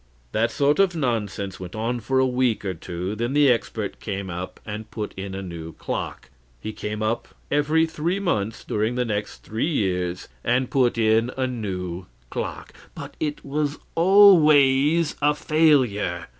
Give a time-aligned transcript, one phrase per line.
[0.31, 4.59] That sort of nonsense went on a week or two, then the expert came up
[4.65, 6.31] and put in a new clock.
[6.59, 11.45] He came up every three months during the next three years, and put in a
[11.45, 12.73] new clock.
[12.95, 16.25] But it was always a failure.